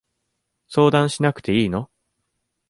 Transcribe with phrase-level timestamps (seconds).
[0.67, 1.91] 相談しなくていいの？